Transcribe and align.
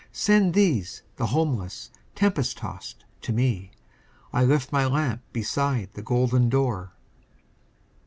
Send 0.11 0.55
these, 0.55 1.03
the 1.17 1.27
homeless, 1.27 1.91
tempest 2.15 2.57
tost 2.57 3.05
to 3.21 3.31
me, 3.31 3.69
I 4.33 4.43
lift 4.43 4.71
my 4.71 4.87
lamp 4.87 5.21
beside 5.31 5.93
the 5.93 6.01
golden 6.01 6.49
door!" 6.49 6.93